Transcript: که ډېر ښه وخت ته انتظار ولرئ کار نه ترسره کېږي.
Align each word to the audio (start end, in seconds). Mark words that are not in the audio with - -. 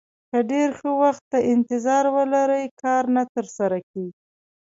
که 0.29 0.37
ډېر 0.51 0.69
ښه 0.79 0.91
وخت 1.01 1.23
ته 1.31 1.37
انتظار 1.53 2.05
ولرئ 2.15 2.65
کار 2.81 3.03
نه 3.15 3.23
ترسره 3.33 3.79
کېږي. 3.89 4.17